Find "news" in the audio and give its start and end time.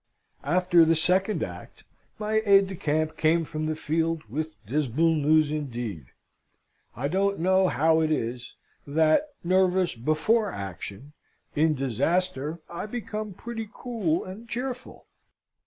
5.13-5.51